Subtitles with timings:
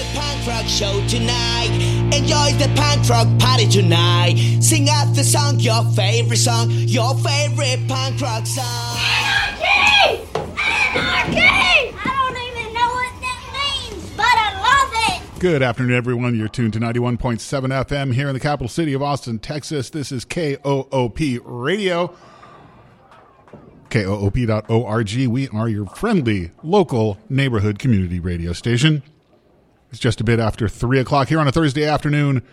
[0.00, 1.68] The punk rock show tonight.
[2.16, 4.34] Enjoy the punk rock party tonight.
[4.62, 8.96] Sing out the song, your favorite song, your favorite punk rock song.
[8.96, 10.22] Anarchy!
[10.56, 11.92] Anarchy!
[12.02, 15.38] I don't even know what that means, but I love it!
[15.38, 16.34] Good afternoon, everyone.
[16.34, 19.90] You're tuned to 91.7 FM here in the capital city of Austin, Texas.
[19.90, 22.14] This is KOOP Radio.
[23.90, 25.26] KOOP.org.
[25.26, 29.02] We are your friendly local neighborhood community radio station.
[29.90, 32.44] It's just a bit after 3 o'clock here on a Thursday afternoon.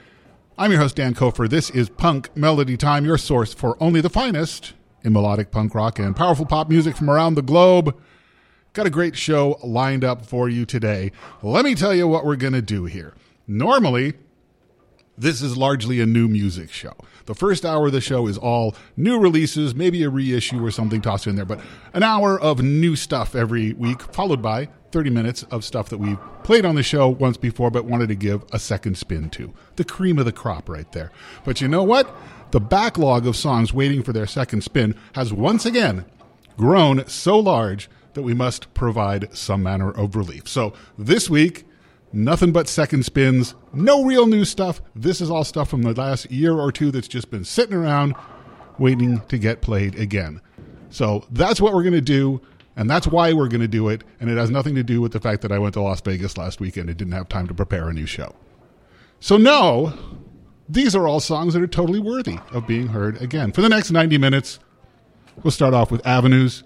[0.57, 1.47] I'm your host, Dan Kofer.
[1.47, 5.99] This is Punk Melody Time, your source for only the finest in melodic punk rock
[5.99, 7.95] and powerful pop music from around the globe.
[8.73, 11.11] Got a great show lined up for you today.
[11.43, 13.13] Let me tell you what we're going to do here.
[13.45, 14.15] Normally,
[15.15, 16.95] this is largely a new music show.
[17.27, 21.01] The first hour of the show is all new releases, maybe a reissue or something
[21.01, 21.61] tossed in there, but
[21.93, 26.19] an hour of new stuff every week, followed by 30 minutes of stuff that we've
[26.43, 29.53] played on the show once before, but wanted to give a second spin to.
[29.75, 31.11] The cream of the crop right there.
[31.43, 32.13] But you know what?
[32.51, 36.05] The backlog of songs waiting for their second spin has once again
[36.57, 40.47] grown so large that we must provide some manner of relief.
[40.47, 41.65] So this week,
[42.13, 44.81] Nothing but second spins, no real new stuff.
[44.95, 48.15] This is all stuff from the last year or two that's just been sitting around
[48.79, 50.41] waiting to get played again.
[50.89, 52.41] So that's what we're going to do,
[52.77, 54.03] and that's why we're going to do it.
[54.21, 56.37] And it has nothing to do with the fact that I went to Las Vegas
[56.37, 58.35] last weekend and didn't have time to prepare a new show.
[59.19, 59.93] So, no,
[60.69, 63.51] these are all songs that are totally worthy of being heard again.
[63.51, 64.59] For the next 90 minutes,
[65.43, 66.63] we'll start off with Avenues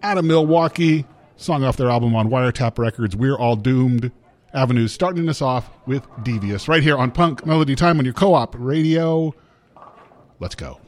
[0.00, 1.04] out of Milwaukee,
[1.36, 4.12] song off their album on Wiretap Records, We're All Doomed.
[4.54, 8.32] Avenues starting us off with Devious right here on Punk Melody Time on your co
[8.32, 9.34] op radio.
[10.38, 10.85] Let's go.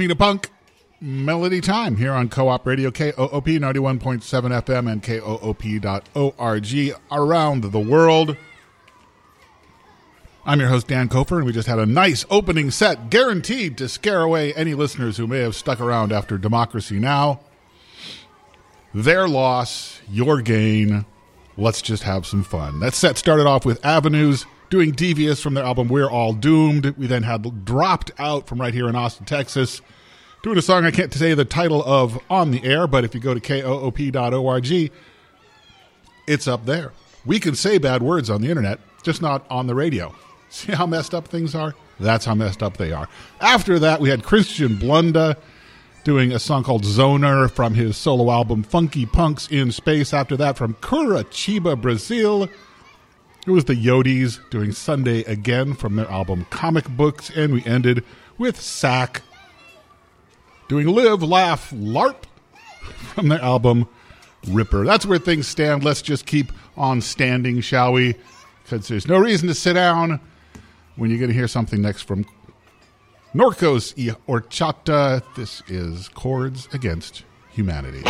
[0.00, 0.48] me to punk.
[0.98, 8.36] Melody Time here on Co-op Radio KOOP 91.7 FM and KOOP.org around the world.
[10.46, 13.90] I'm your host Dan Kofer and we just had a nice opening set guaranteed to
[13.90, 17.40] scare away any listeners who may have stuck around after Democracy Now.
[18.94, 21.04] Their loss, your gain.
[21.58, 22.80] Let's just have some fun.
[22.80, 26.96] That set started off with Avenues doing Devious from their album We're All Doomed.
[26.96, 29.82] We then had Dropped Out from right here in Austin, Texas,
[30.42, 33.20] doing a song I can't say the title of on the air, but if you
[33.20, 34.92] go to koop.org,
[36.26, 36.92] it's up there.
[37.26, 40.14] We can say bad words on the internet, just not on the radio.
[40.50, 41.74] See how messed up things are?
[41.98, 43.08] That's how messed up they are.
[43.40, 45.36] After that, we had Christian Blunda
[46.04, 50.14] doing a song called Zoner from his solo album Funky Punks in Space.
[50.14, 52.48] After that, from Curitiba, Brazil
[53.46, 58.04] it was the Yodis doing Sunday again from their album Comic Books, and we ended
[58.36, 59.22] with Sack
[60.68, 62.24] doing Live, Laugh, LARP
[63.14, 63.88] from their album
[64.46, 64.84] Ripper.
[64.84, 65.82] That's where things stand.
[65.82, 68.14] Let's just keep on standing, shall we?
[68.62, 70.20] Because there's no reason to sit down
[70.96, 72.26] when you're going to hear something next from
[73.32, 73.94] Norco's
[74.28, 75.22] Orchata.
[75.34, 78.02] This is Chords Against Humanity.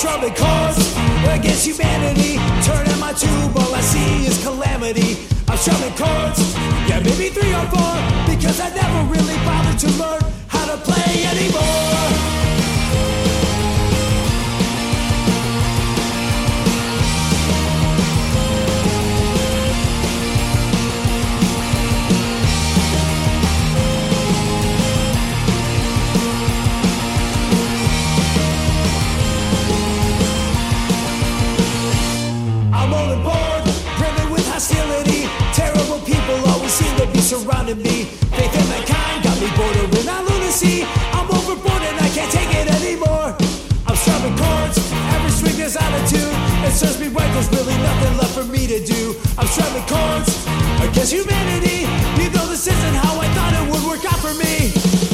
[0.00, 0.96] Strumming chords
[1.28, 2.38] against humanity.
[2.64, 5.28] Turning my tube, all I see is calamity.
[5.46, 6.56] I'm strumming chords,
[6.88, 11.26] yeah, maybe three or four, because I never really bothered to learn how to play
[11.26, 11.89] anymore.
[47.40, 49.16] There's really nothing left for me to do.
[49.38, 49.46] I'm
[49.88, 50.44] chords
[50.82, 51.88] against humanity.
[52.22, 55.09] You know this isn't how I thought it would work out for me.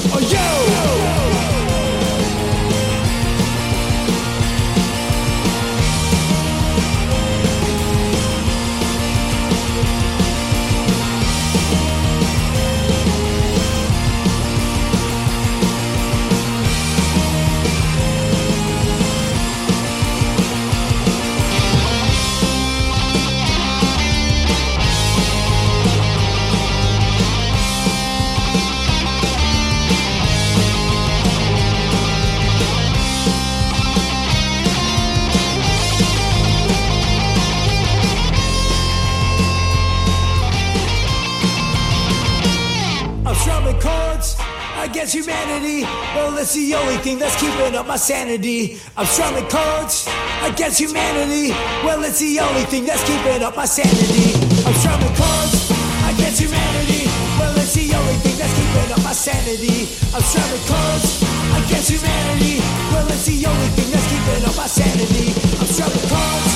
[44.97, 45.83] Against humanity.
[46.17, 48.81] Well, it's the only thing that's keeping up my sanity.
[48.97, 50.09] I'm strumming chords
[50.43, 51.51] against humanity.
[51.85, 54.33] Well, it's the only thing that's keeping up my sanity.
[54.65, 55.69] I'm strumming chords
[56.09, 57.13] against humanity.
[57.37, 59.85] Well, it's the only thing that's keeping up my sanity.
[60.17, 61.21] I'm strumming chords
[61.61, 62.65] against humanity.
[62.89, 65.37] Well, it's the only thing that's keeping up my sanity.
[65.61, 66.53] I'm strumming chords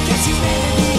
[0.00, 0.91] against humanity.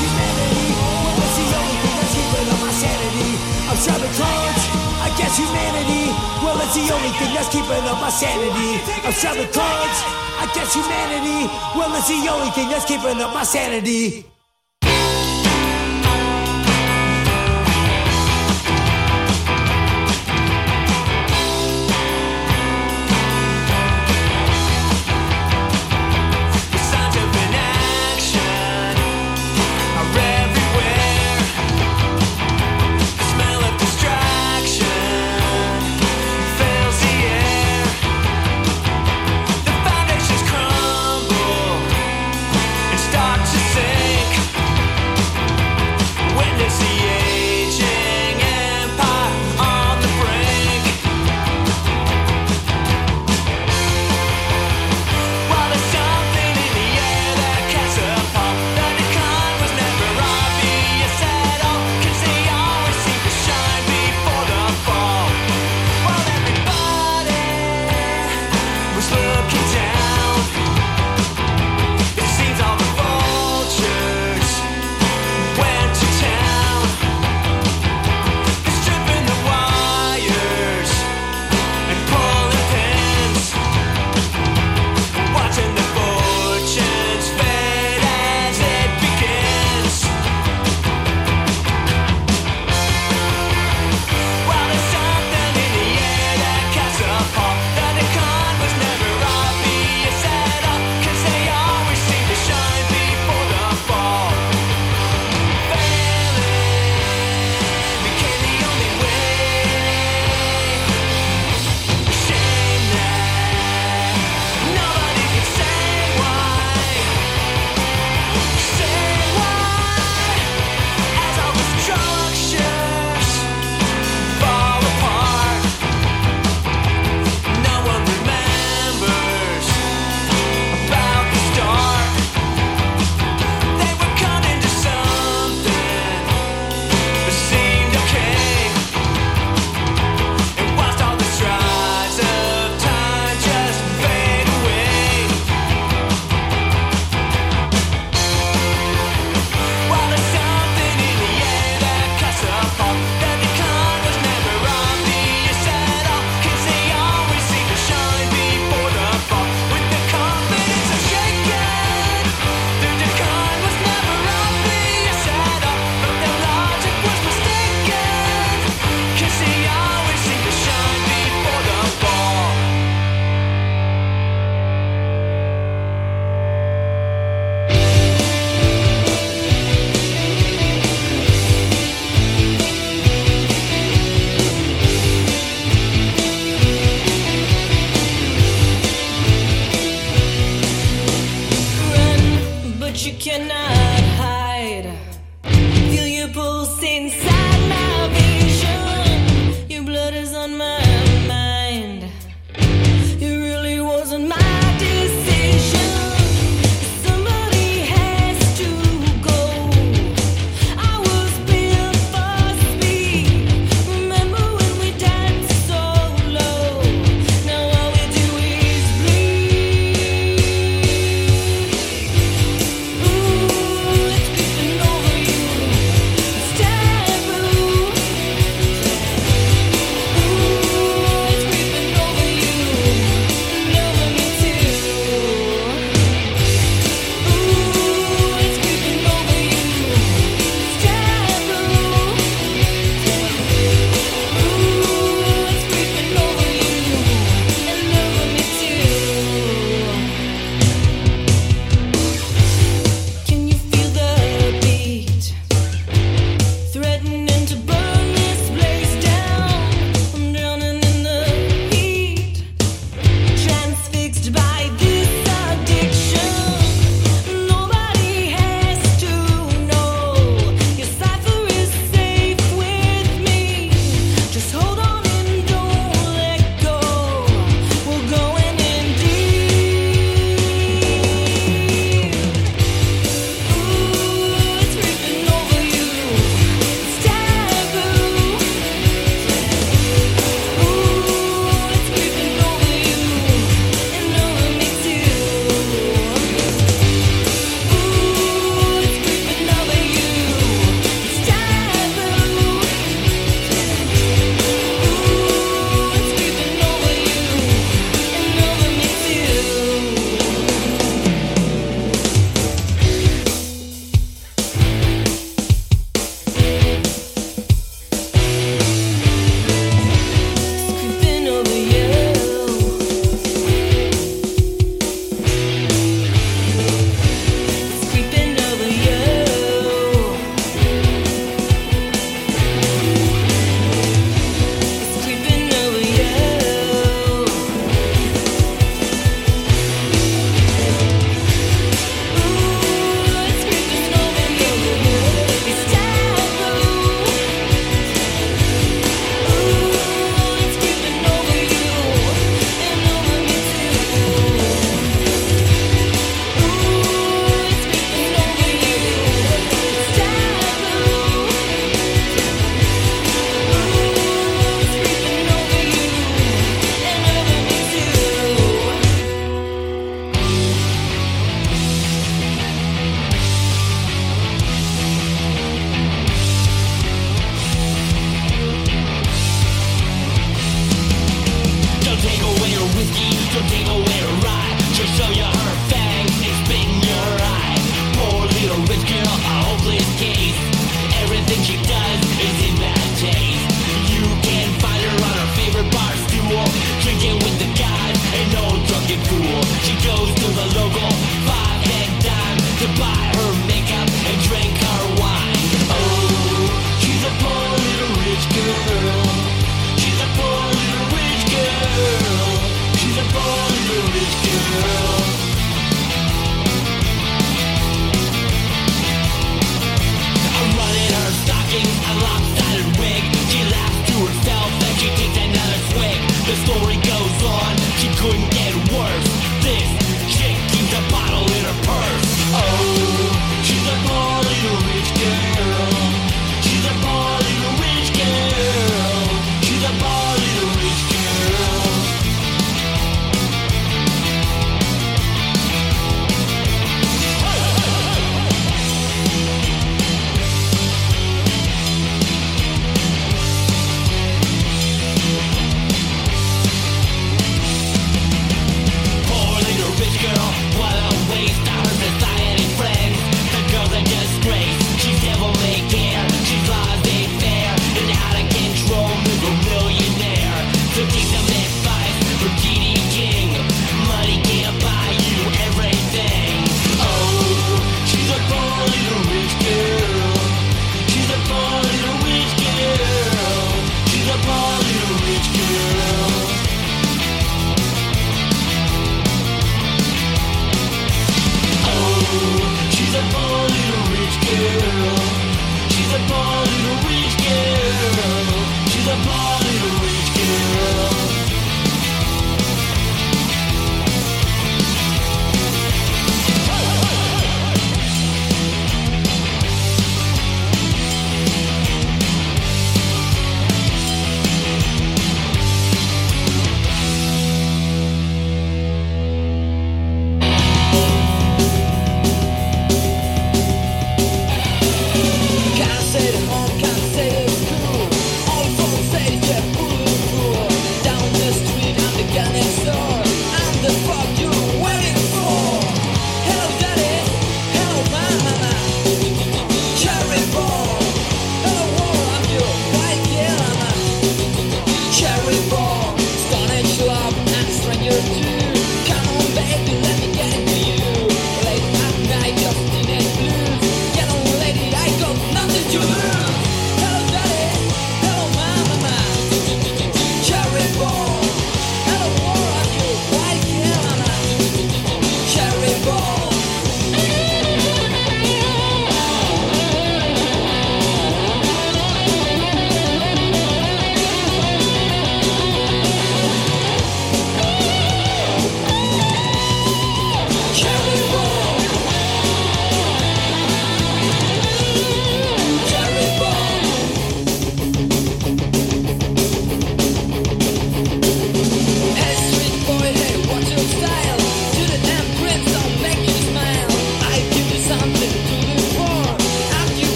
[0.00, 0.68] Humanity.
[0.78, 3.30] Well, it's the only thing that's keeping up my sanity.
[3.68, 4.62] I'm strumming chords
[5.08, 6.04] against humanity.
[6.40, 8.70] Well, it's the only thing that's keeping up my sanity.
[9.04, 9.98] I'm strumming chords
[10.44, 11.48] against humanity.
[11.76, 14.31] Well, it's the only thing that's keeping up my sanity.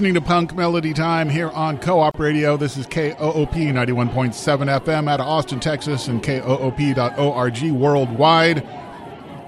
[0.00, 2.56] Listening to Punk Melody Time here on Co op Radio.
[2.56, 4.32] This is KOOP 91.7
[4.80, 8.66] FM out of Austin, Texas, and KOOP.org worldwide.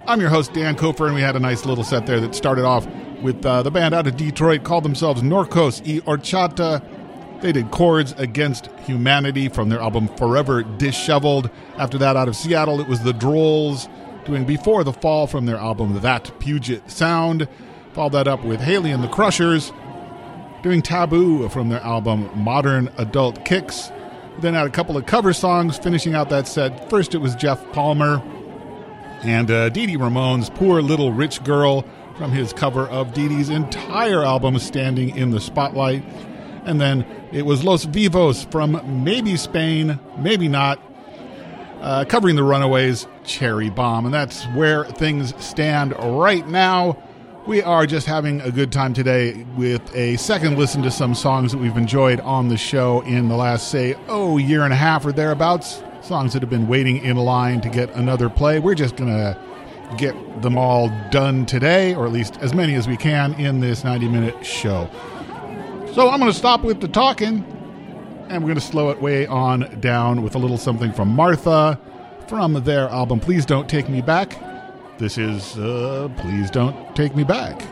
[0.07, 2.67] I'm your host, Dan Kofer, and we had a nice little set there that started
[2.67, 2.87] off
[3.23, 6.83] with uh, the band out of Detroit called themselves Norcos y Orchata.
[7.41, 11.49] They did Chords Against Humanity from their album Forever Disheveled.
[11.79, 13.89] After that, out of Seattle, it was the Drolls
[14.27, 17.49] doing Before the Fall from their album That Puget Sound.
[17.95, 19.73] Followed that up with Hayley and the Crushers
[20.63, 23.91] doing Taboo from their album Modern Adult Kicks.
[24.41, 26.89] Then had a couple of cover songs finishing out that set.
[26.89, 28.23] First, it was Jeff Palmer
[29.23, 31.85] and uh, Dee Dee Ramone's Poor Little Rich Girl
[32.17, 36.05] from his cover of Dee Dee's entire album, Standing in the Spotlight.
[36.65, 40.81] And then it was Los Vivos from maybe Spain, maybe not,
[41.81, 44.05] uh, covering the Runaways' Cherry Bomb.
[44.05, 47.03] And that's where things stand right now.
[47.45, 51.51] We are just having a good time today with a second listen to some songs
[51.51, 55.05] that we've enjoyed on the show in the last, say, oh, year and a half
[55.05, 55.83] or thereabouts.
[56.03, 58.61] Songs that have been waiting in line to get another play.
[58.61, 59.37] We're just going to
[59.99, 63.83] get them all done today, or at least as many as we can in this
[63.83, 64.89] 90 minute show.
[65.95, 67.45] So I'm going to stop with the talking,
[68.29, 71.77] and we're going to slow it way on down with a little something from Martha
[72.29, 74.52] from their album Please Don't Take Me Back.
[75.03, 77.72] This is uh, Please Don't Take Me Back.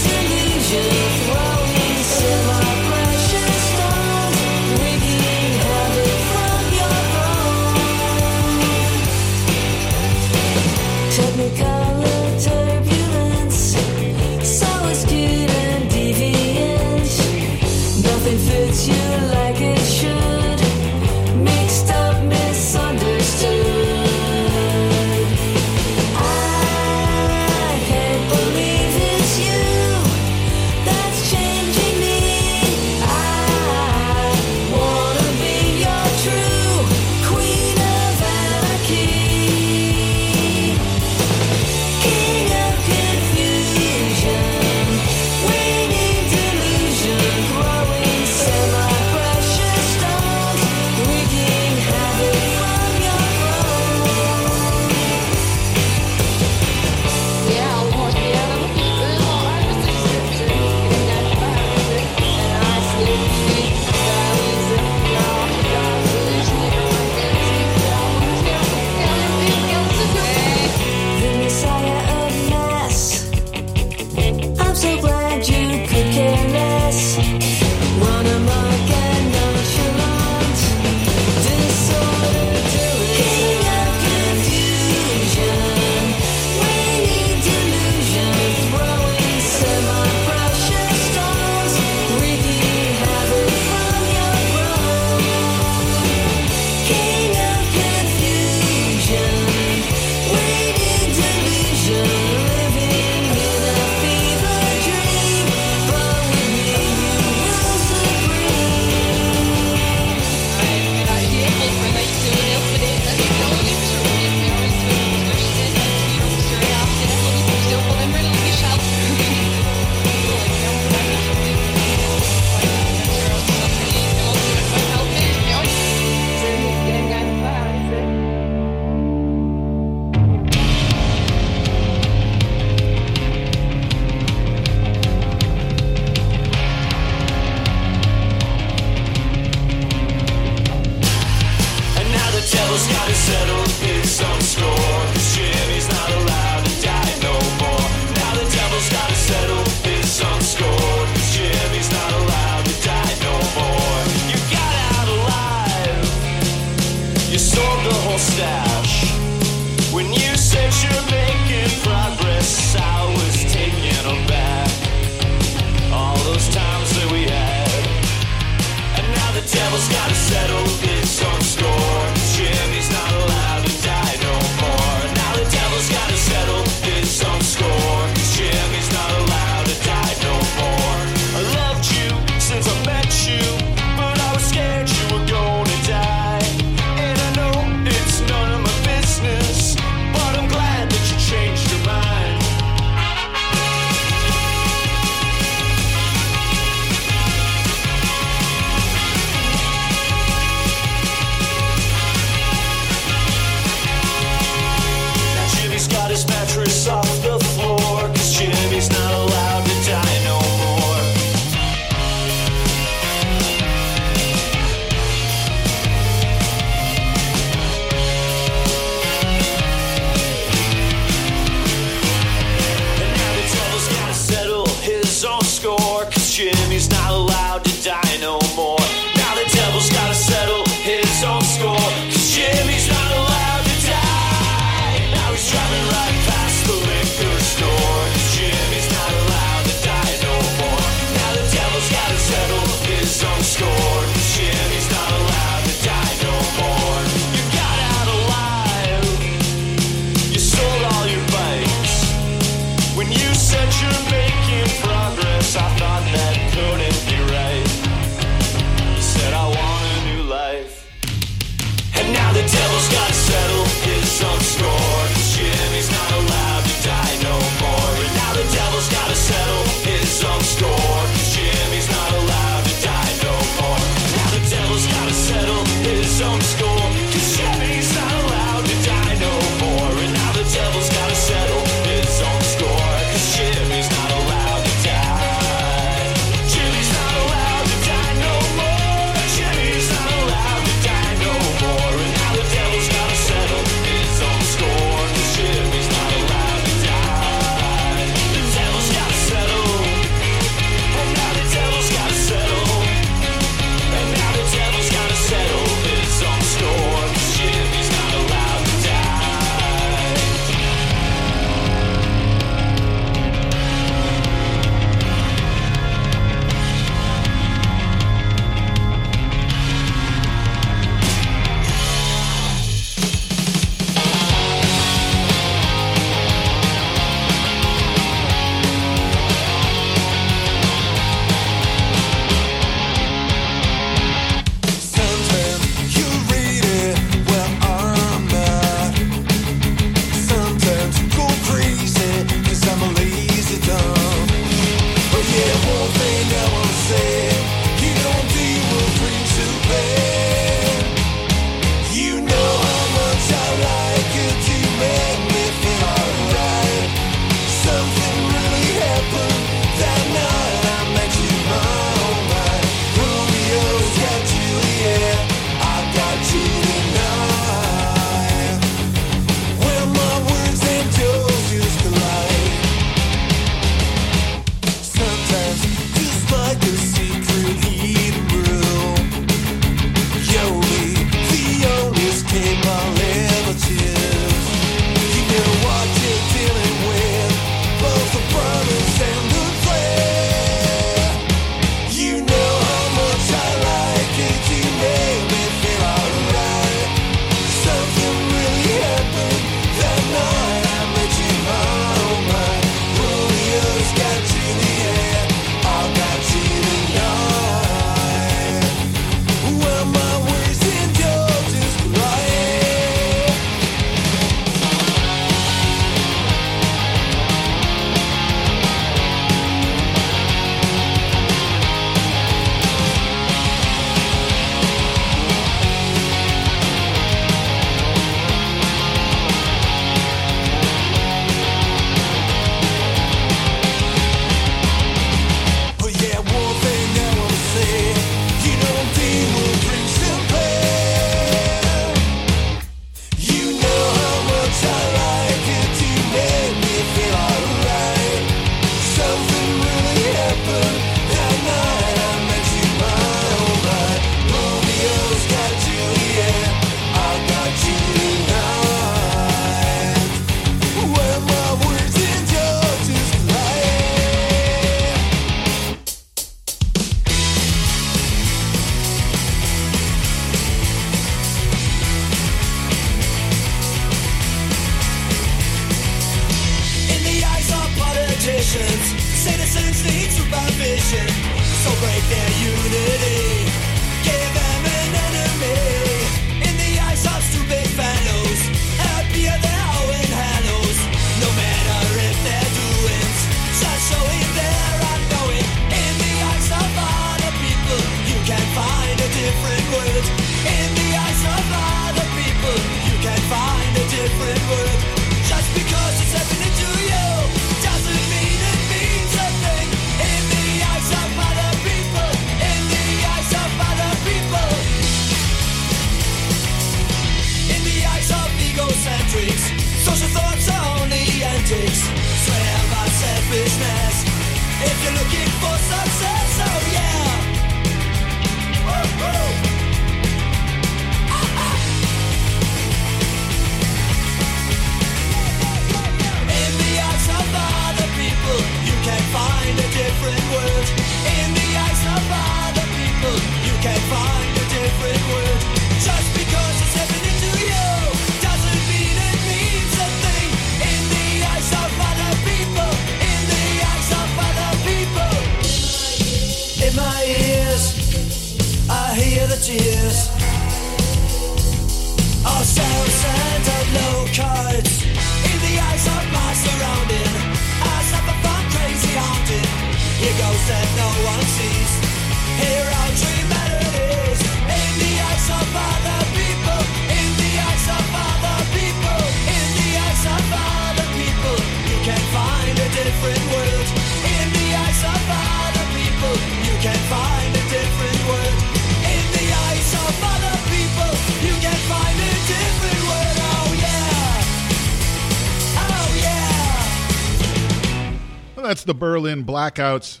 [598.60, 600.00] That's the Berlin Blackouts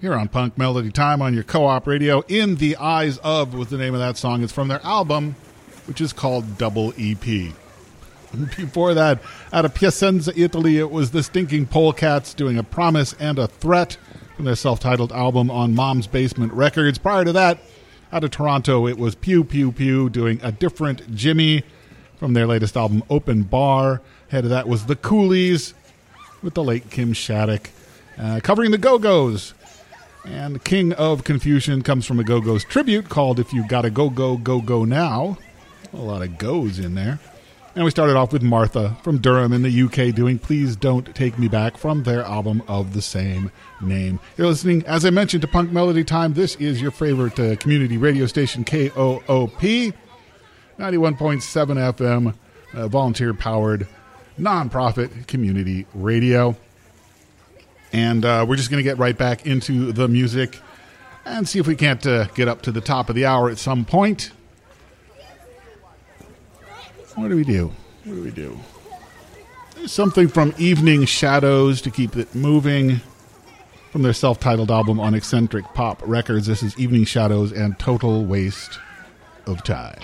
[0.00, 2.22] here on Punk Melody Time on your co-op radio.
[2.28, 4.44] In the Eyes of was the name of that song.
[4.44, 5.34] It's from their album,
[5.86, 7.18] which is called Double EP.
[8.56, 9.20] Before that,
[9.52, 13.96] out of Piacenza, Italy, it was the Stinking Polecats doing a promise and a threat
[14.36, 16.98] from their self-titled album on Mom's Basement Records.
[16.98, 17.58] Prior to that,
[18.12, 21.64] out of Toronto, it was Pew Pew Pew doing a different Jimmy
[22.18, 24.00] from their latest album Open Bar.
[24.28, 25.74] Head of that was the Coolies
[26.42, 27.70] with the late Kim Shattuck,
[28.18, 29.54] uh, covering the Go Go's.
[30.24, 34.10] And King of Confusion comes from a Go Go's tribute called If You Gotta Go
[34.10, 35.38] Go Go Go Now.
[35.92, 37.20] A lot of goes in there.
[37.76, 41.38] And we started off with Martha from Durham in the UK doing Please Don't Take
[41.38, 43.52] Me Back from their album of the same
[43.82, 44.18] name.
[44.38, 46.32] You're listening, as I mentioned, to Punk Melody Time.
[46.32, 49.92] This is your favorite uh, community radio station, KOOP, 91.7
[50.78, 52.34] FM,
[52.72, 53.86] uh, volunteer powered,
[54.40, 56.56] nonprofit community radio.
[57.92, 60.60] And uh, we're just going to get right back into the music
[61.24, 63.58] and see if we can't uh, get up to the top of the hour at
[63.58, 64.30] some point.
[67.14, 67.72] What do we do?
[68.04, 68.58] What do we do?
[69.86, 73.00] Something from Evening Shadows to keep it moving
[73.90, 76.46] from their self titled album on Eccentric Pop Records.
[76.46, 78.78] This is Evening Shadows and Total Waste
[79.46, 79.98] of Time.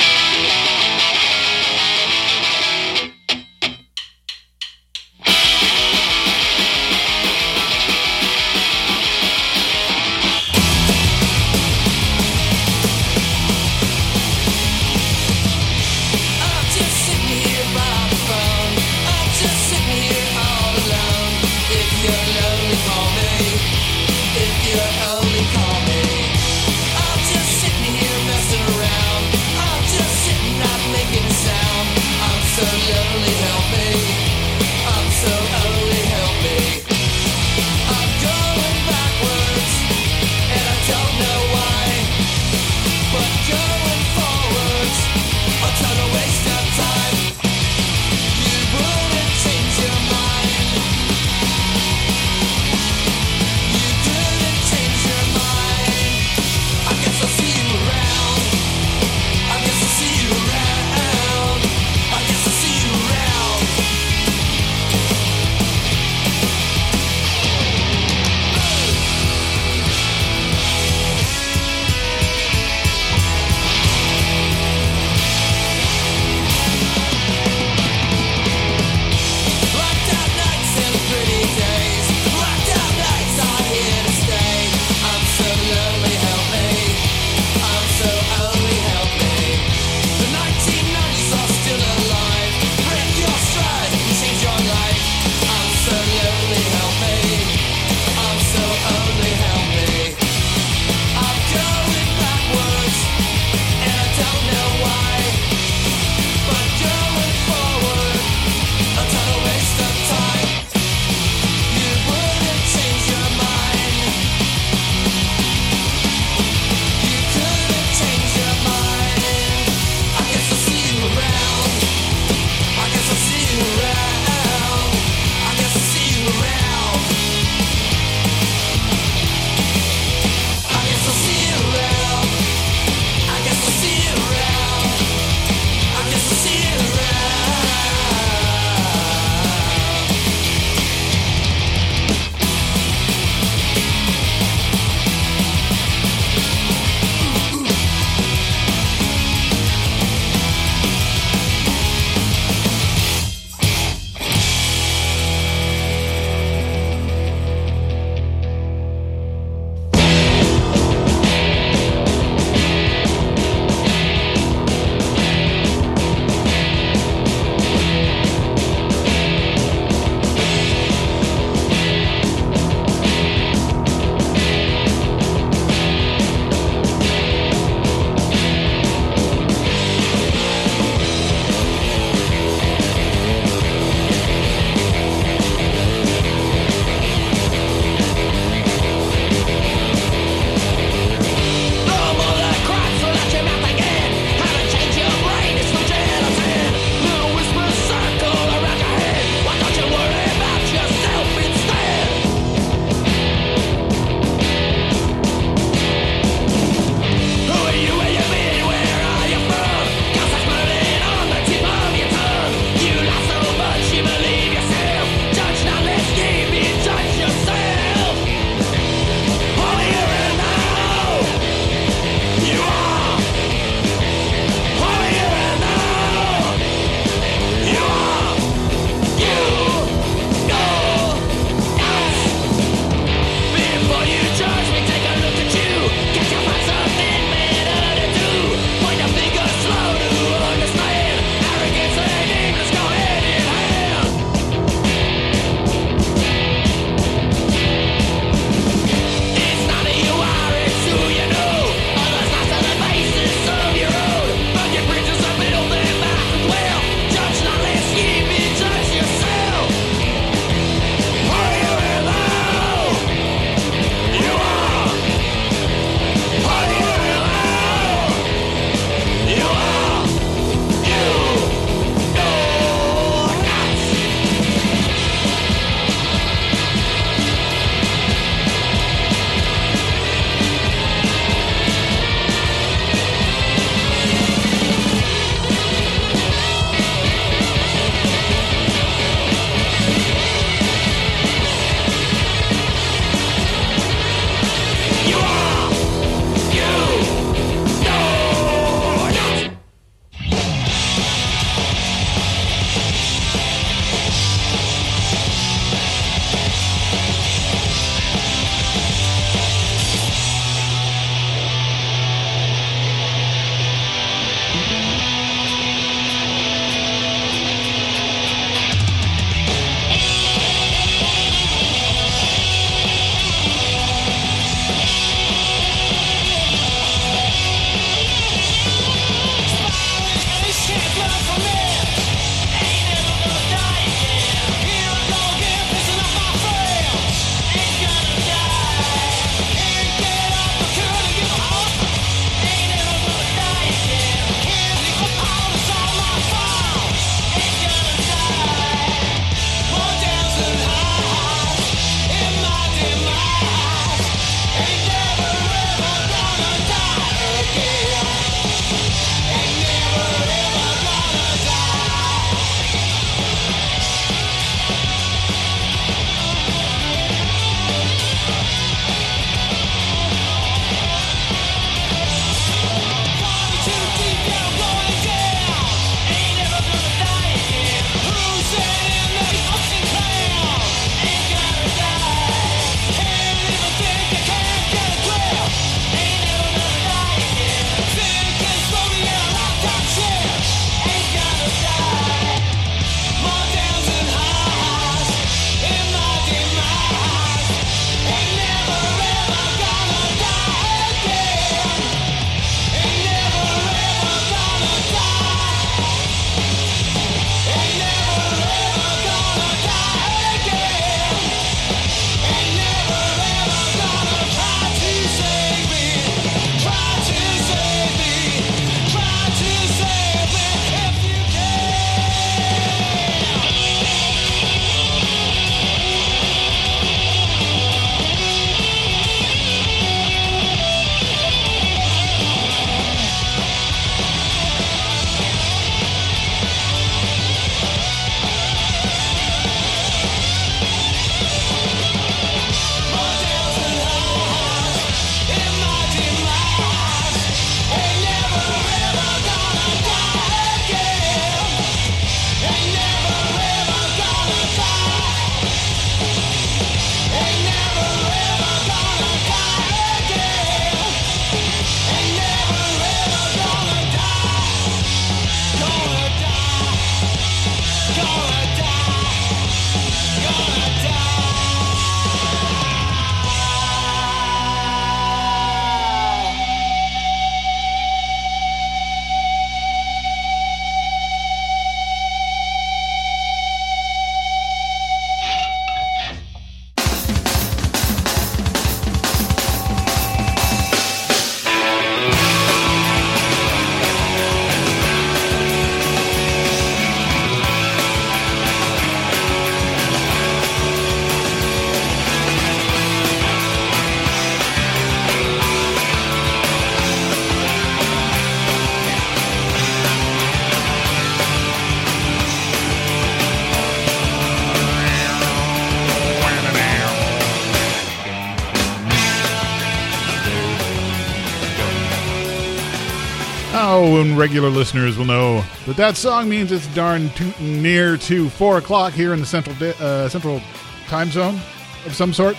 [524.23, 528.93] Regular listeners will know that that song means it's darn tootin' near to four o'clock
[528.93, 530.41] here in the central di- uh, central
[530.87, 531.41] time zone
[531.87, 532.37] of some sort.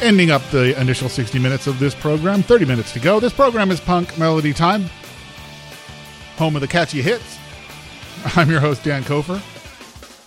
[0.00, 3.18] Ending up the initial 60 minutes of this program, 30 minutes to go.
[3.18, 4.84] This program is Punk Melody Time,
[6.36, 7.36] home of the catchy hits.
[8.36, 9.42] I'm your host, Dan Kofer,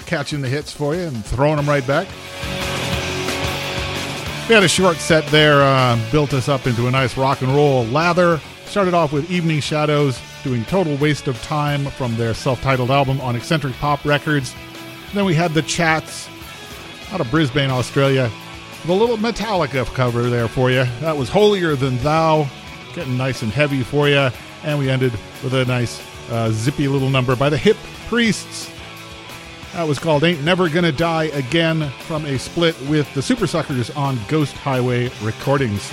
[0.08, 2.10] catching the hits for you and throwing them right back.
[4.50, 7.56] We had a short set there, uh, built us up into a nice rock and
[7.56, 8.42] roll lather.
[8.70, 13.20] Started off with Evening Shadows, doing Total Waste of Time from their self titled album
[13.20, 14.54] on Eccentric Pop Records.
[15.12, 16.30] Then we had The Chats
[17.12, 18.30] out of Brisbane, Australia.
[18.86, 20.84] The little Metallica cover there for you.
[21.02, 22.48] That was Holier Than Thou,
[22.94, 24.30] getting nice and heavy for you.
[24.64, 25.14] And we ended
[25.44, 26.00] with a nice
[26.30, 28.72] uh, zippy little number by the Hip Priests.
[29.74, 34.20] That was called Ain't Never Gonna Die Again from a split with the Supersuckers on
[34.28, 35.92] Ghost Highway Recordings.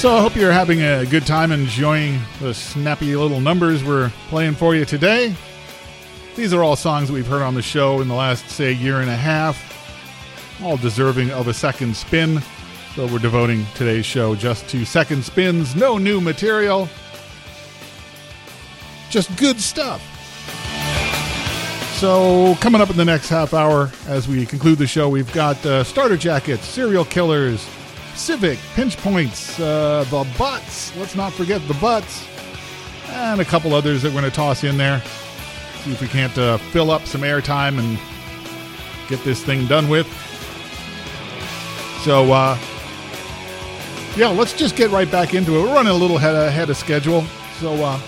[0.00, 4.54] So I hope you're having a good time enjoying the snappy little numbers we're playing
[4.54, 5.34] for you today.
[6.34, 9.10] These are all songs we've heard on the show in the last, say, year and
[9.10, 9.58] a half,
[10.62, 12.40] all deserving of a second spin.
[12.96, 16.88] So we're devoting today's show just to second spins, no new material,
[19.10, 20.00] just good stuff.
[21.98, 25.62] So, coming up in the next half hour as we conclude the show, we've got
[25.66, 27.68] uh, Starter Jackets, Serial Killers,
[28.20, 32.28] Civic, Pinch Points, uh, The Butts, let's not forget The Butts,
[33.08, 35.00] and a couple others that we're going to toss in there.
[35.84, 37.98] See if we can't uh, fill up some airtime and
[39.08, 40.06] get this thing done with.
[42.02, 42.58] So, uh,
[44.16, 45.62] yeah, let's just get right back into it.
[45.62, 47.22] We're running a little ahead, of schedule.
[47.58, 47.98] So, uh,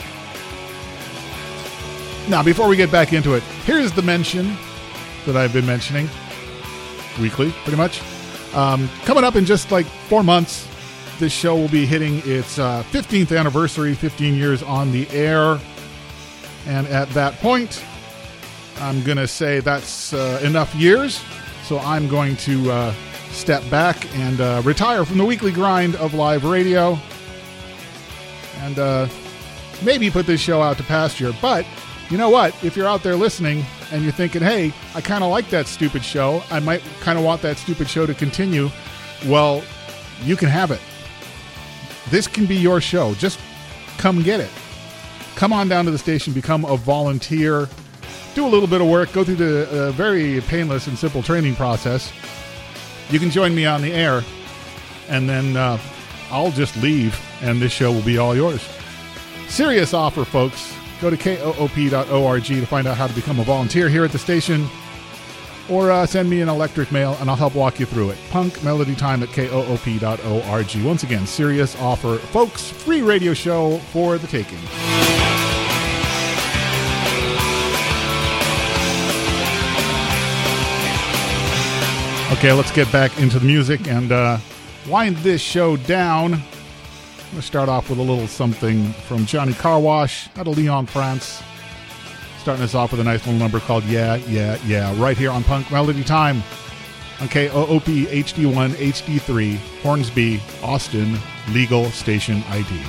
[2.29, 4.59] now before we get back into it, here's the mention
[5.25, 6.07] that I've been mentioning
[7.19, 8.03] weekly, pretty much.
[8.55, 10.69] Um, coming up in just like four months,
[11.19, 15.59] this show will be hitting its uh, 15th anniversary, 15 years on the air.
[16.67, 17.85] And at that point,
[18.79, 21.23] I'm going to say that's uh, enough years.
[21.65, 22.95] So I'm going to uh,
[23.31, 26.99] step back and uh, retire from the weekly grind of live radio
[28.59, 29.09] and uh,
[29.83, 31.33] maybe put this show out to pasture.
[31.41, 31.67] But
[32.11, 32.55] you know what?
[32.63, 36.03] If you're out there listening and you're thinking, hey, I kind of like that stupid
[36.03, 38.71] show, I might kind of want that stupid show to continue,
[39.27, 39.63] well,
[40.23, 40.81] you can have it.
[42.11, 43.15] This can be your show.
[43.15, 43.39] Just
[43.99, 44.51] come get it.
[45.37, 47.69] Come on down to the station, become a volunteer,
[48.35, 51.55] do a little bit of work, go through the uh, very painless and simple training
[51.55, 52.13] process.
[53.11, 54.23] You can join me on the air,
[55.09, 55.79] and then uh,
[56.31, 58.67] I'll just leave, and this show will be all yours.
[59.49, 60.75] Serious offer, folks.
[61.03, 64.69] Go to koop.org to find out how to become a volunteer here at the station,
[65.69, 68.19] or uh, send me an electric mail, and I'll help walk you through it.
[68.31, 70.85] Punk Melody Time at koop.org.
[70.85, 72.71] Once again, serious offer, folks.
[72.71, 74.61] Free radio show for the taking.
[82.39, 84.39] Okay, let's get back into the music and uh,
[84.89, 86.41] wind this show down.
[87.35, 91.43] To start off with a little something from Johnny Carwash out of Lyon, France.
[92.39, 95.43] Starting us off with a nice little number called Yeah, Yeah, Yeah, right here on
[95.45, 96.43] Punk Melody Time
[97.21, 101.17] on KOOP HD1, HD3, Hornsby, Austin,
[101.53, 102.81] Legal Station ID.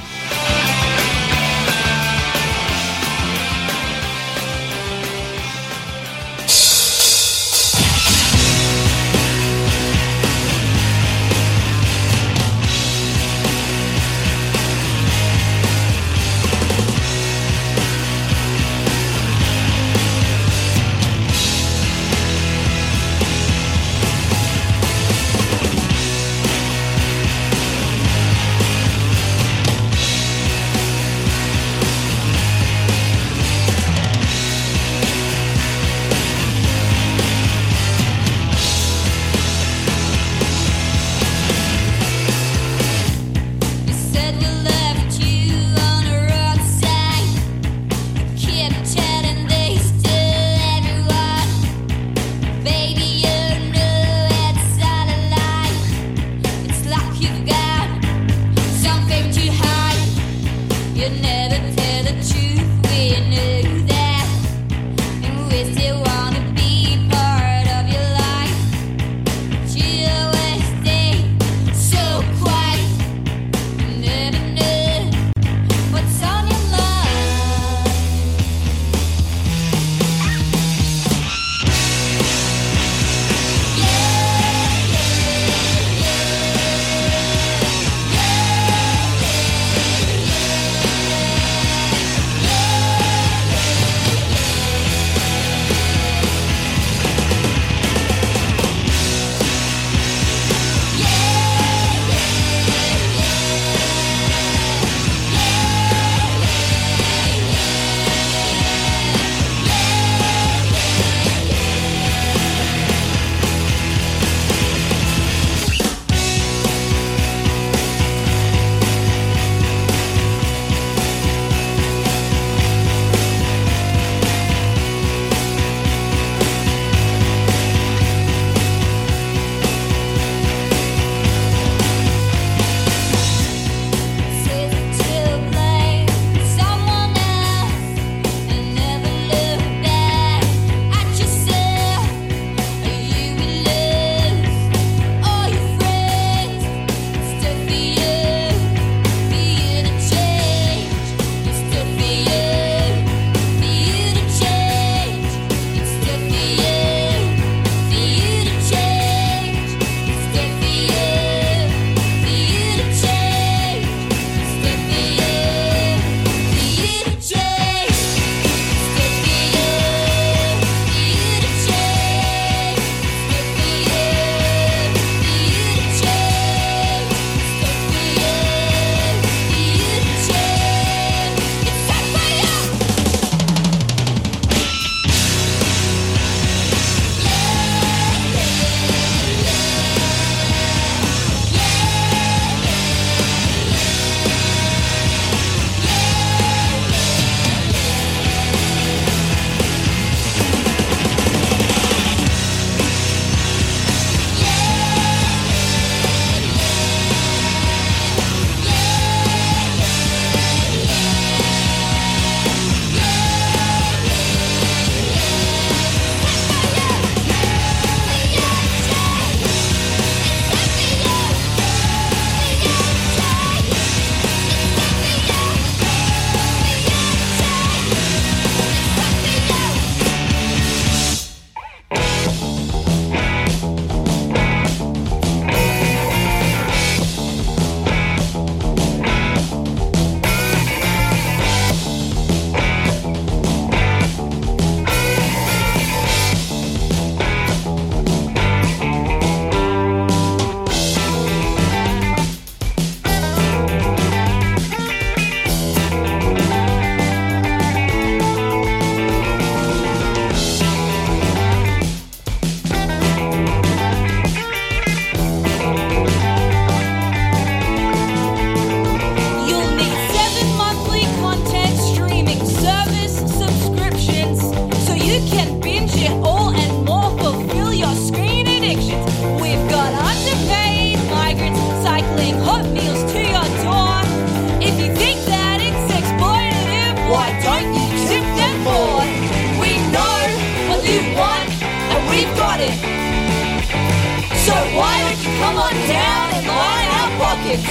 [297.53, 297.67] Rockets.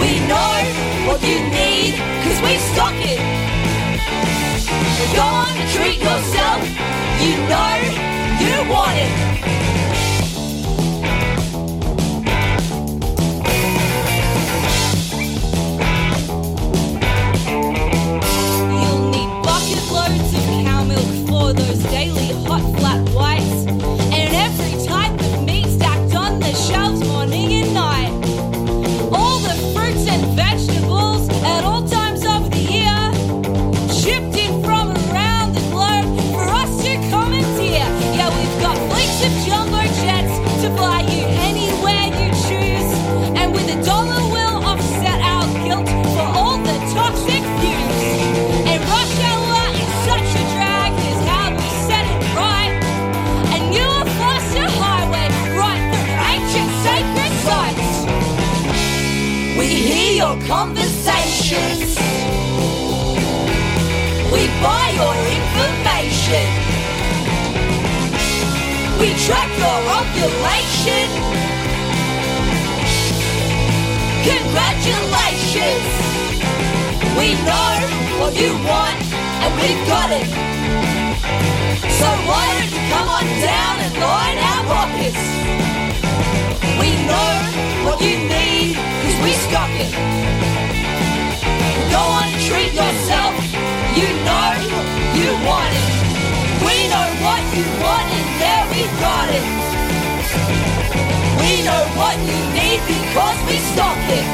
[0.00, 0.52] We know
[1.06, 3.20] what you need, cause we stock it.
[5.14, 6.62] Go on and treat yourself,
[7.20, 7.76] you know
[8.40, 9.12] you want it.
[18.80, 22.79] You'll need bucket loads of cow milk for those daily hot
[64.32, 66.46] We buy your information.
[69.00, 71.08] We track your ovulation.
[74.30, 75.86] Congratulations.
[77.18, 77.72] We know
[78.20, 79.00] what you want
[79.42, 80.28] and we've got it.
[82.00, 85.22] So why don't you come on down and line our pockets?
[86.80, 87.32] We know
[87.86, 89.92] what you need, cause we stock it.
[91.90, 93.34] Go and treat yourself,
[93.98, 95.88] you know you want it.
[96.64, 99.46] We know what you want and yeah, we got it.
[101.40, 104.26] We know what you need because we stock it.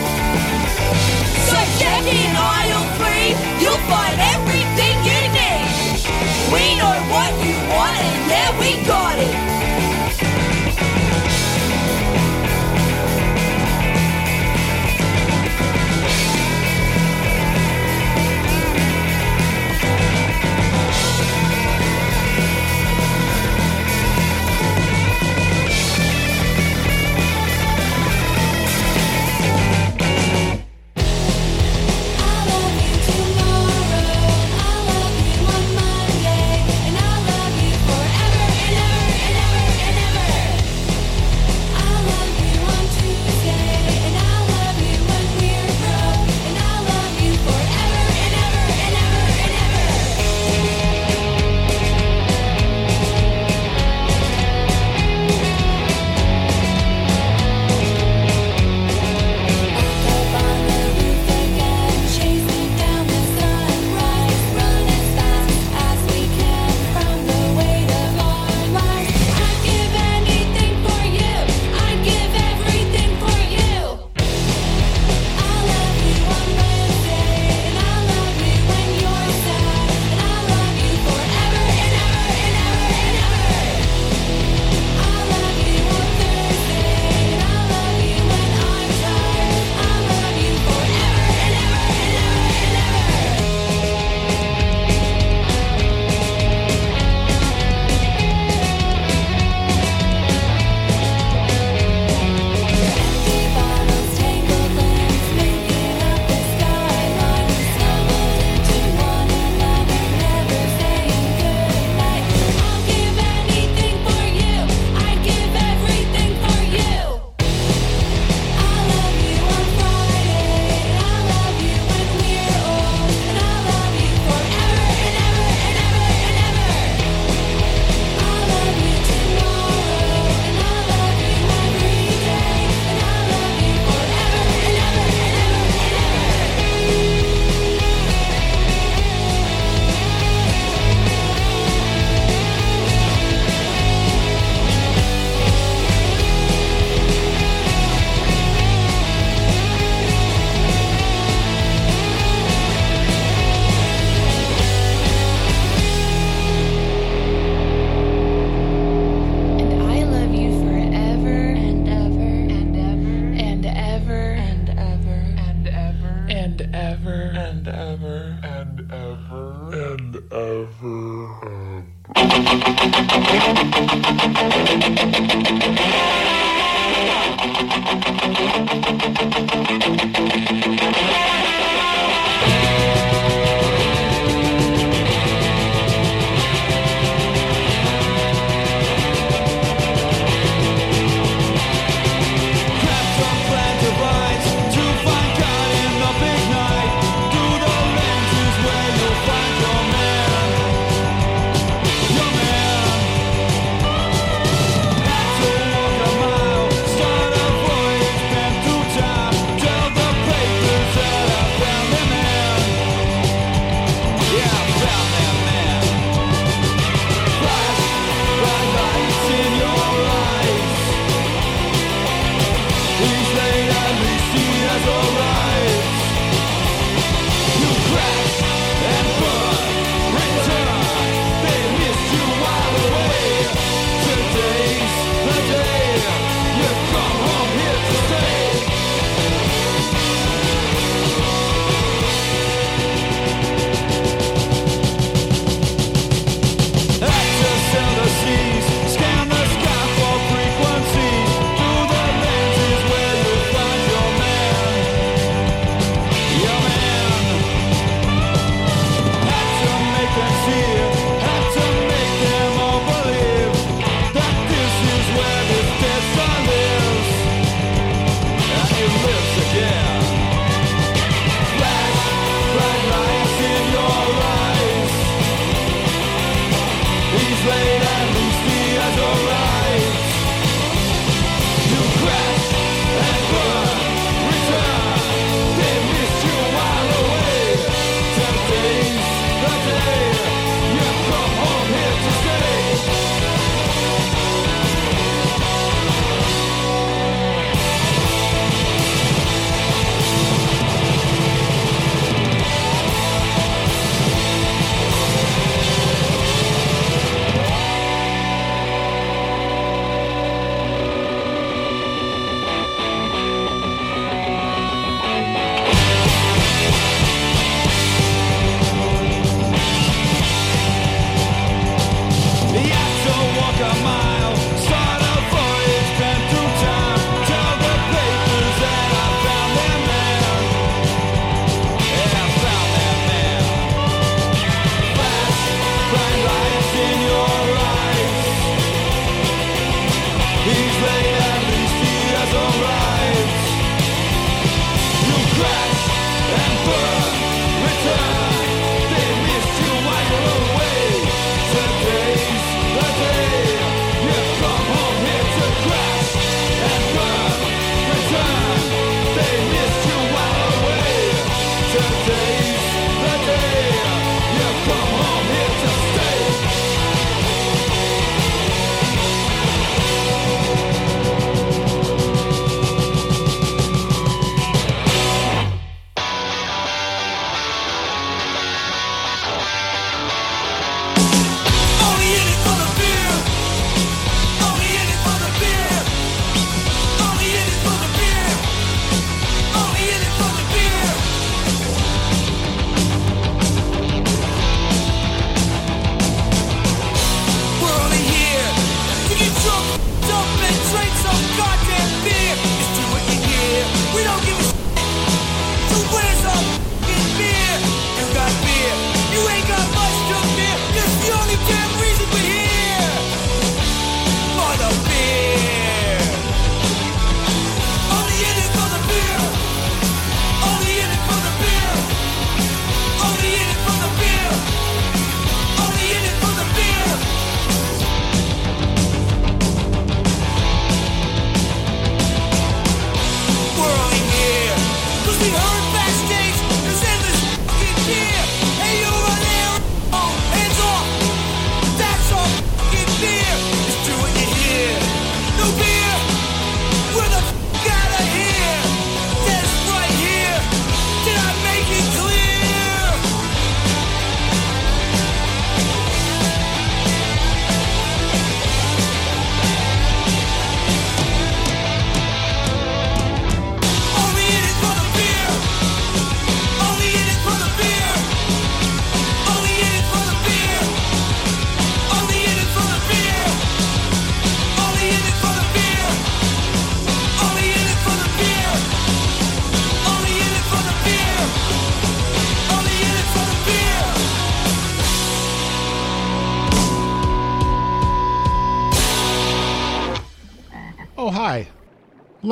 [1.49, 3.31] So check in aisle three,
[3.63, 5.67] you'll find everything you need.
[6.53, 9.37] We know what you want and yeah, we got it.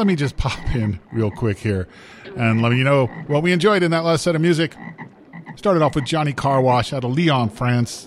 [0.04, 1.88] Let me just pop in real quick here
[2.36, 4.76] and let me know what we enjoyed in that last set of music.
[5.56, 8.06] Started off with Johnny Carwash out of Lyon, France,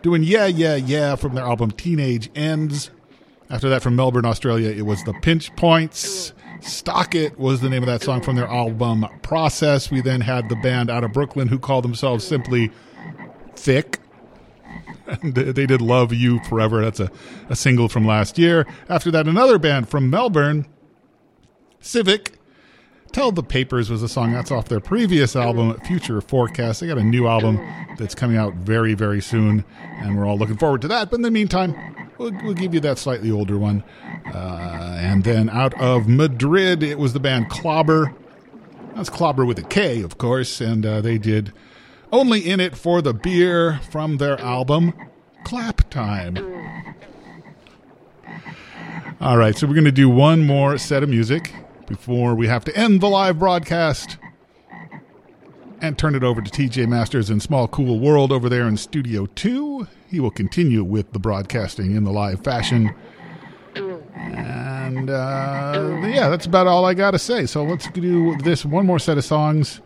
[0.00, 2.90] doing Yeah, Yeah, Yeah from their album Teenage Ends.
[3.50, 6.32] After that, from Melbourne, Australia, it was The Pinch Points.
[6.62, 9.90] Stock It was the name of that song from their album Process.
[9.90, 12.70] We then had the band out of Brooklyn who called themselves simply
[13.54, 13.98] Thick.
[15.22, 16.82] And they did Love You Forever.
[16.82, 17.12] That's a,
[17.48, 18.66] a single from last year.
[18.88, 20.66] After that, another band from Melbourne,
[21.86, 22.32] Civic.
[23.12, 26.80] Tell the Papers was a song that's off their previous album, Future Forecast.
[26.80, 27.64] They got a new album
[27.96, 31.10] that's coming out very, very soon, and we're all looking forward to that.
[31.10, 33.84] But in the meantime, we'll, we'll give you that slightly older one.
[34.26, 38.14] Uh, and then out of Madrid, it was the band Klobber.
[38.96, 41.52] That's Klobber with a K, of course, and uh, they did
[42.12, 44.92] Only in It for the Beer from their album
[45.44, 46.36] Clap Time.
[49.20, 51.54] All right, so we're going to do one more set of music
[51.86, 54.18] before we have to end the live broadcast
[55.80, 59.26] and turn it over to TJ Masters in Small Cool World over there in Studio
[59.26, 59.86] 2.
[60.10, 62.94] He will continue with the broadcasting in the live fashion.
[63.74, 67.46] And uh, yeah, that's about all I got to say.
[67.46, 69.80] So let's do this one more set of songs.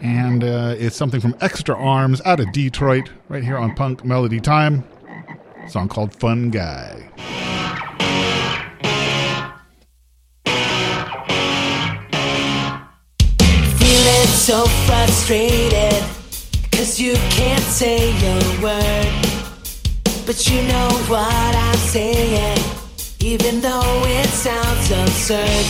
[0.00, 4.40] And uh, it's something from Extra Arms out of Detroit, right here on Punk Melody
[4.40, 4.84] Time.
[5.68, 7.10] Song called Fun Guy.
[14.44, 16.04] So frustrated,
[16.70, 19.08] cause you can't say a word.
[20.26, 22.58] But you know what I'm saying,
[23.20, 25.64] even though it sounds absurd.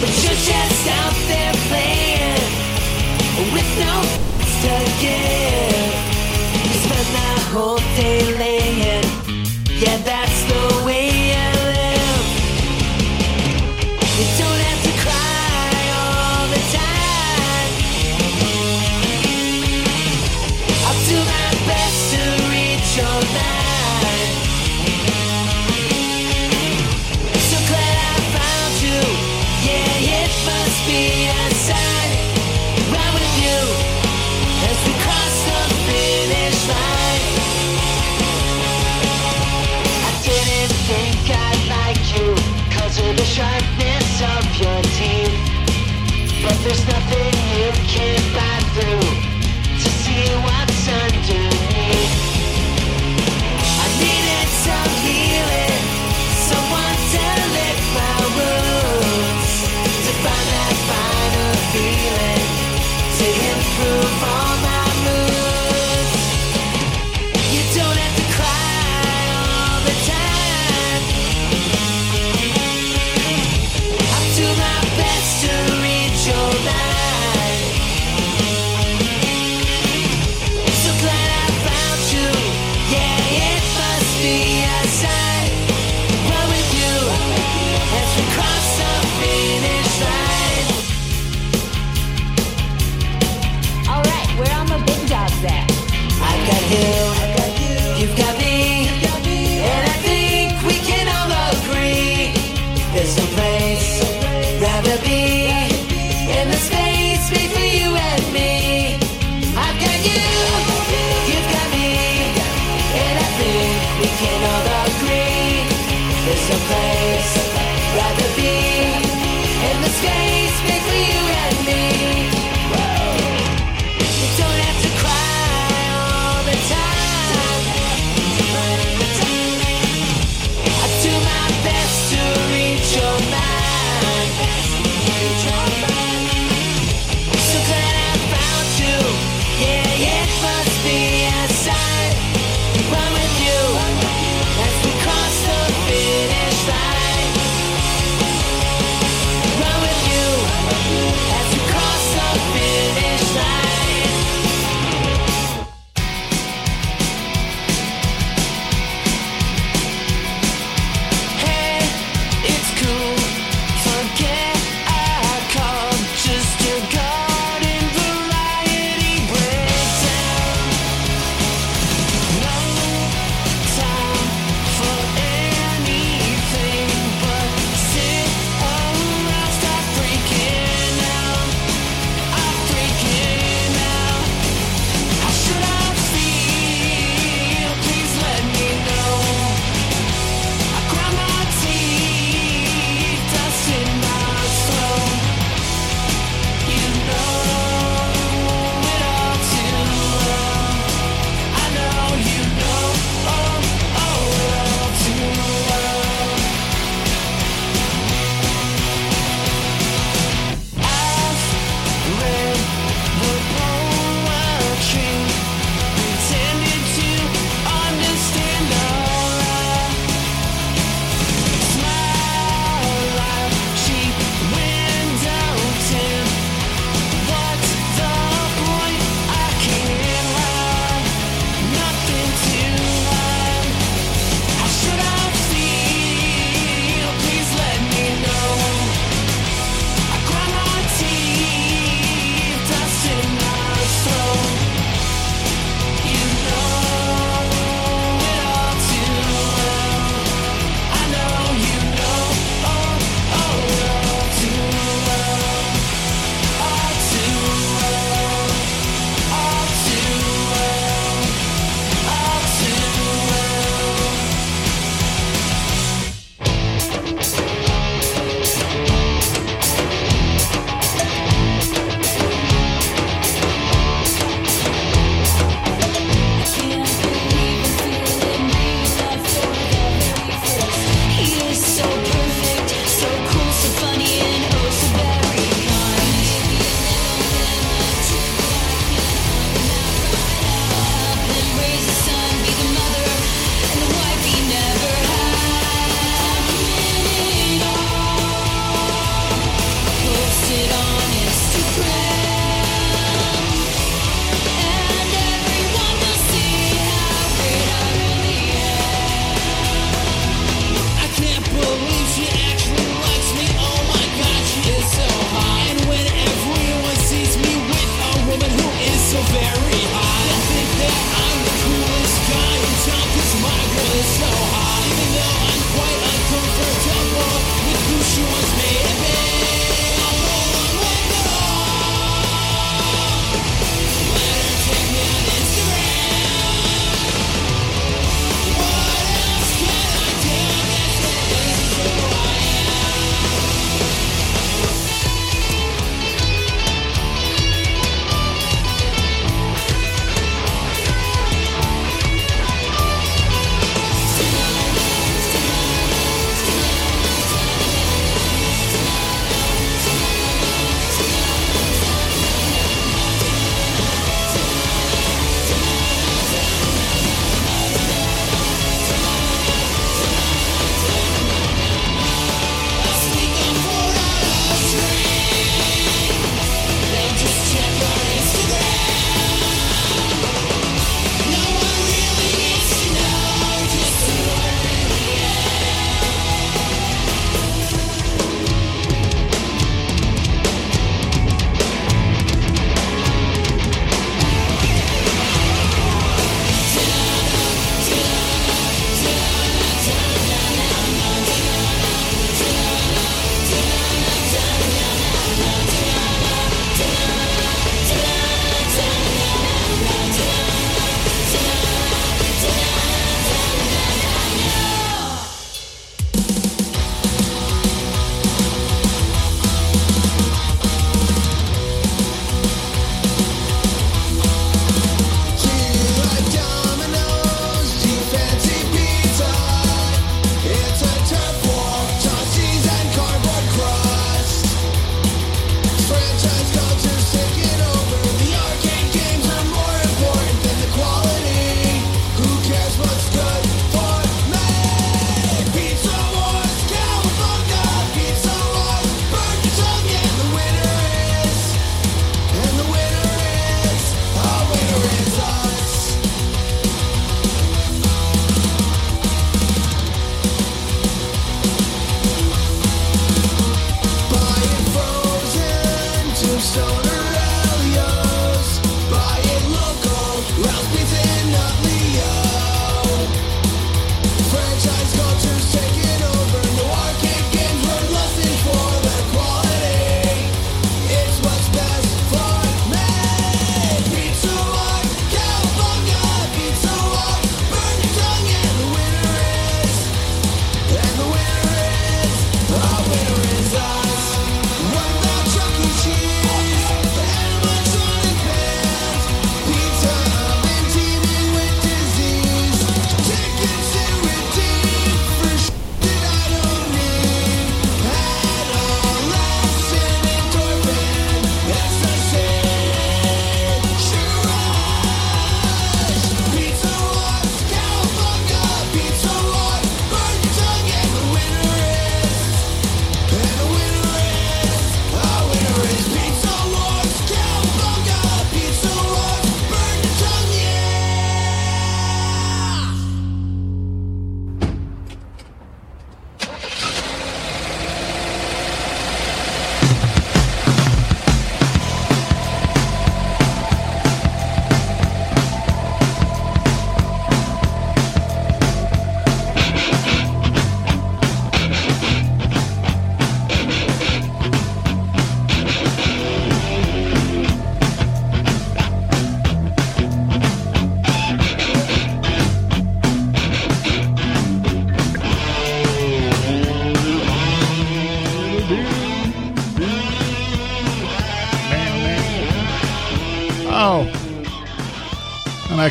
[0.00, 2.42] But you're just out there playing
[3.52, 4.18] with no f-
[4.62, 5.92] to give.
[6.62, 9.04] You spend the whole day laying,
[9.82, 10.27] yeah, that's
[46.64, 49.08] nothing you can buy through
[49.78, 52.17] To see what's underneath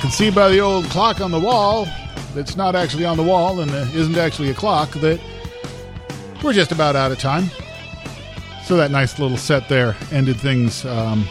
[0.07, 1.85] can see by the old clock on the wall
[2.33, 5.19] that's not actually on the wall and uh, isn't actually a clock that
[6.41, 7.43] we're just about out of time.
[8.63, 11.27] So that nice little set there ended things um,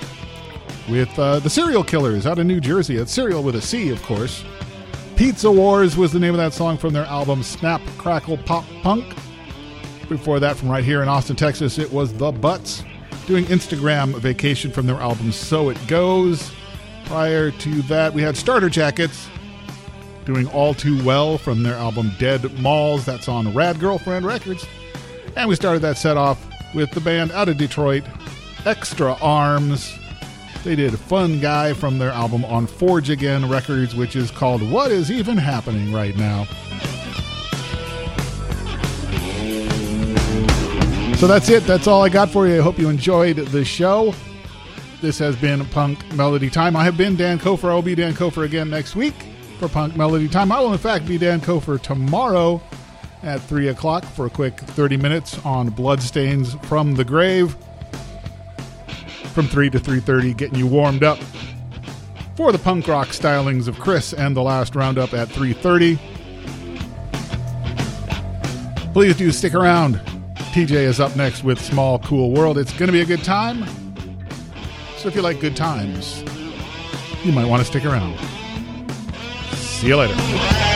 [0.91, 2.97] with uh, the Cereal Killers out of New Jersey.
[2.97, 4.45] It's Cereal with a C, of course.
[5.17, 9.07] Pizza Wars was the name of that song from their album Snap, Crackle, Pop Punk.
[10.11, 12.85] Before that, from right here in Austin, Texas, it was The Butts
[13.27, 16.53] doing Instagram Vacation from their album So It Goes.
[17.07, 19.29] Prior to that, we had Starter Jackets
[20.25, 23.05] doing All Too Well from their album Dead Malls.
[23.05, 24.67] That's on Rad Girlfriend Records.
[25.37, 28.03] And we started that set off with the band out of Detroit,
[28.65, 29.97] Extra Arms.
[30.65, 34.91] They did Fun Guy from their album on Forge Again Records, which is called What
[34.91, 36.45] Is Even Happening Right Now.
[41.17, 41.63] So that's it.
[41.65, 42.59] That's all I got for you.
[42.59, 44.13] I hope you enjoyed the show.
[45.03, 46.75] This has been Punk Melody Time.
[46.75, 47.69] I have been Dan Kofer.
[47.69, 49.15] I will be Dan Kofer again next week
[49.59, 50.51] for Punk Melody Time.
[50.51, 52.63] I will, in fact, be Dan Kofer tomorrow
[53.23, 57.55] at 3 o'clock for a quick 30 minutes on Bloodstains from the Grave.
[59.35, 61.19] From 3 to 3.30, getting you warmed up
[62.35, 65.99] for the punk rock stylings of Chris and the last roundup at 3.30.
[68.95, 69.97] Please do stick around.
[70.55, 72.57] TJ is up next with Small Cool World.
[72.57, 73.86] It's going to be a good time.
[75.07, 76.25] So if you like good times,
[77.23, 78.19] you might want to stick around.
[79.55, 80.76] See you later.